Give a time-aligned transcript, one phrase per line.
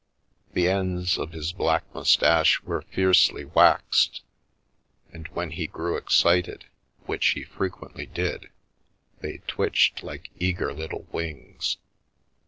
[0.53, 4.23] The ends of his black moustache were fiercely waxed,
[5.13, 6.65] and when he grew excited,
[7.05, 8.49] which he frequently did,
[9.19, 11.77] they twitched like eager little wings.